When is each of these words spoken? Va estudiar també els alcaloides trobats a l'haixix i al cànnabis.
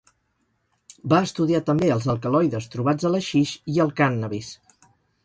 Va 1.11 1.19
estudiar 1.27 1.61
també 1.67 1.91
els 1.97 2.07
alcaloides 2.13 2.69
trobats 2.77 3.09
a 3.11 3.13
l'haixix 3.17 3.53
i 3.75 3.77
al 3.87 3.93
cànnabis. 4.01 4.49